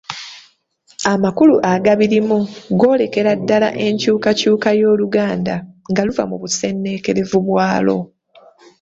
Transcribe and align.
Amakulu 1.13 1.55
agabirimu 1.73 2.37
goolekera 2.79 3.31
ddala 3.39 3.69
enkyukakyuka 3.85 4.69
y’Oluganda 4.79 5.55
nga 5.89 6.01
luva 6.07 6.23
mu 6.29 6.35
buseneekerevu 6.41 7.37
bwalwo 7.47 7.99